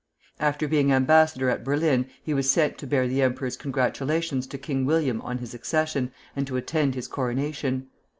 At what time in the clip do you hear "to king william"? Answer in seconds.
4.47-5.21